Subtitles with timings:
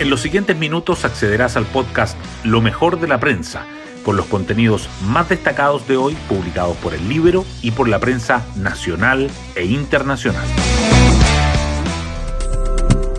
[0.00, 3.66] En los siguientes minutos accederás al podcast Lo mejor de la prensa,
[4.04, 8.46] con los contenidos más destacados de hoy publicados por el libro y por la prensa
[8.54, 10.46] nacional e internacional.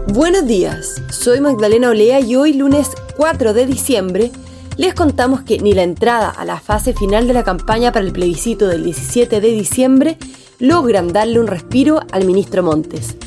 [0.08, 4.32] Buenos días, soy Magdalena Olea y hoy lunes 4 de diciembre
[4.78, 8.14] les contamos que ni la entrada a la fase final de la campaña para el
[8.14, 10.18] plebiscito del 17 de diciembre
[10.60, 13.18] logran darle un respiro al ministro Montes.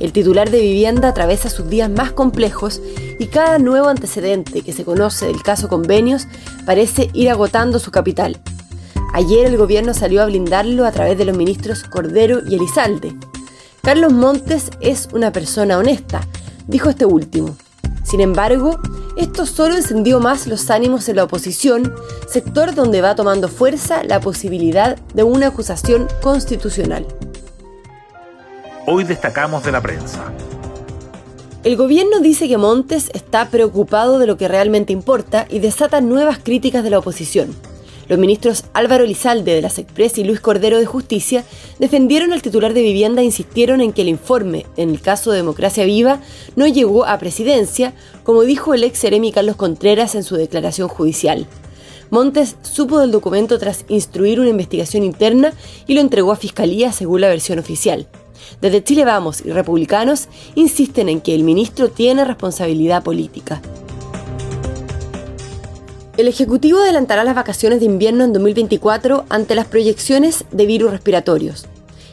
[0.00, 2.80] El titular de vivienda atraviesa sus días más complejos
[3.18, 6.26] y cada nuevo antecedente que se conoce del caso convenios
[6.66, 8.40] parece ir agotando su capital.
[9.12, 13.14] Ayer el gobierno salió a blindarlo a través de los ministros Cordero y Elizalde.
[13.82, 16.26] Carlos Montes es una persona honesta,
[16.66, 17.56] dijo este último.
[18.02, 18.80] Sin embargo,
[19.16, 21.94] esto solo encendió más los ánimos en la oposición,
[22.28, 27.06] sector donde va tomando fuerza la posibilidad de una acusación constitucional.
[28.86, 30.30] Hoy destacamos de la prensa.
[31.62, 36.38] El gobierno dice que Montes está preocupado de lo que realmente importa y desata nuevas
[36.38, 37.54] críticas de la oposición.
[38.08, 41.44] Los ministros Álvaro Lizalde de la SECPRES y Luis Cordero de Justicia
[41.78, 45.38] defendieron al titular de vivienda e insistieron en que el informe, en el caso de
[45.38, 46.20] Democracia Viva,
[46.54, 51.46] no llegó a presidencia, como dijo el ex seremi Carlos Contreras en su declaración judicial.
[52.10, 55.54] Montes supo del documento tras instruir una investigación interna
[55.86, 58.06] y lo entregó a Fiscalía según la versión oficial.
[58.60, 63.60] Desde Chile Vamos y republicanos insisten en que el ministro tiene responsabilidad política.
[66.16, 71.66] El Ejecutivo adelantará las vacaciones de invierno en 2024 ante las proyecciones de virus respiratorios.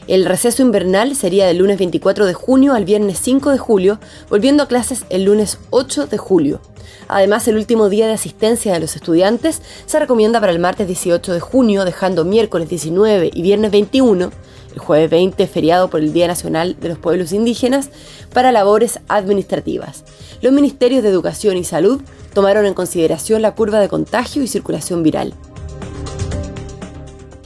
[0.08, 4.64] El receso invernal sería del lunes 24 de junio al viernes 5 de julio, volviendo
[4.64, 6.60] a clases el lunes 8 de julio.
[7.06, 11.32] Además, el último día de asistencia de los estudiantes se recomienda para el martes 18
[11.32, 14.32] de junio, dejando miércoles 19 y viernes 21
[14.72, 17.90] el jueves 20 feriado por el Día Nacional de los Pueblos Indígenas,
[18.32, 20.04] para labores administrativas.
[20.40, 22.00] Los ministerios de Educación y Salud
[22.34, 25.34] tomaron en consideración la curva de contagio y circulación viral.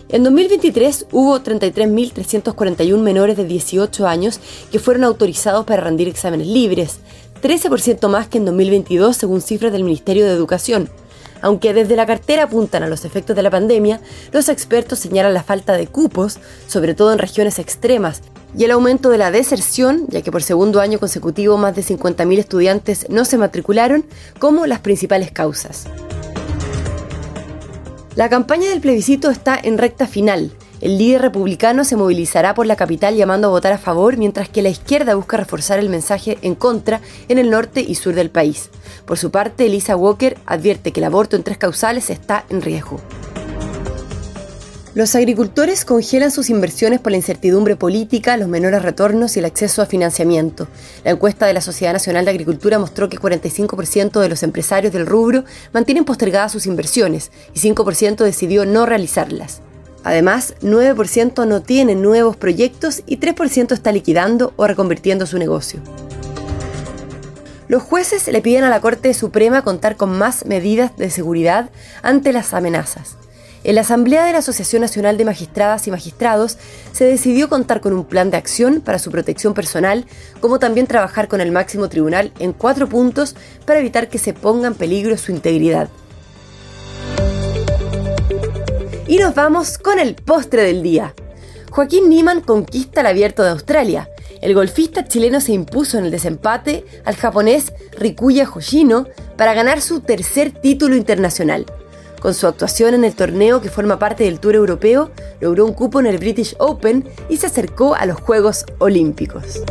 [0.08, 7.00] En 2023 hubo 33.341 menores de 18 años que fueron autorizados para rendir exámenes libres,
[7.42, 10.88] 13% más que en 2022 según cifras del Ministerio de Educación.
[11.42, 14.00] Aunque desde la cartera apuntan a los efectos de la pandemia,
[14.32, 18.22] los expertos señalan la falta de cupos, sobre todo en regiones extremas,
[18.56, 22.38] y el aumento de la deserción, ya que por segundo año consecutivo más de 50.000
[22.38, 24.04] estudiantes no se matricularon,
[24.38, 25.84] como las principales causas.
[28.14, 32.76] La campaña del plebiscito está en recta final el líder republicano se movilizará por la
[32.76, 36.54] capital llamando a votar a favor, mientras que la izquierda busca reforzar el mensaje en
[36.54, 38.70] contra en el norte y sur del país.
[39.06, 43.00] Por su parte, Elisa Walker advierte que el aborto en tres causales está en riesgo.
[44.96, 49.82] Los agricultores congelan sus inversiones por la incertidumbre política, los menores retornos y el acceso
[49.82, 50.68] a financiamiento.
[51.04, 55.04] La encuesta de la Sociedad Nacional de Agricultura mostró que 45% de los empresarios del
[55.04, 55.44] rubro
[55.74, 59.60] mantienen postergadas sus inversiones y 5% decidió no realizarlas.
[60.06, 65.80] Además, 9% no tiene nuevos proyectos y 3% está liquidando o reconvirtiendo su negocio.
[67.66, 71.70] Los jueces le piden a la Corte Suprema contar con más medidas de seguridad
[72.02, 73.16] ante las amenazas.
[73.64, 76.56] En la Asamblea de la Asociación Nacional de Magistradas y Magistrados
[76.92, 80.04] se decidió contar con un plan de acción para su protección personal,
[80.38, 83.34] como también trabajar con el máximo tribunal en cuatro puntos
[83.64, 85.88] para evitar que se ponga en peligro su integridad.
[89.08, 91.14] Y nos vamos con el postre del día.
[91.70, 94.10] Joaquín Niemann conquista el abierto de Australia.
[94.42, 99.06] El golfista chileno se impuso en el desempate al japonés Rikuya Hoshino
[99.36, 101.66] para ganar su tercer título internacional.
[102.20, 106.00] Con su actuación en el torneo que forma parte del Tour Europeo, logró un cupo
[106.00, 109.62] en el British Open y se acercó a los Juegos Olímpicos.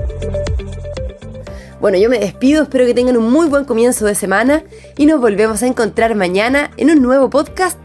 [1.81, 4.63] Bueno, yo me despido, espero que tengan un muy buen comienzo de semana
[4.97, 7.84] y nos volvemos a encontrar mañana en un nuevo podcast